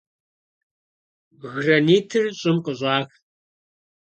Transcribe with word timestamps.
Гранитыр 1.41 2.25
щӀым 2.39 2.57
къыщӀах. 2.65 3.09